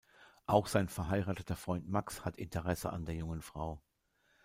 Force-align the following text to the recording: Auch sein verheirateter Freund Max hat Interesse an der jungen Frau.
Auch 0.47 0.65
sein 0.65 0.87
verheirateter 0.89 1.55
Freund 1.55 1.87
Max 1.87 2.25
hat 2.25 2.35
Interesse 2.35 2.91
an 2.91 3.05
der 3.05 3.13
jungen 3.13 3.43
Frau. 3.43 3.83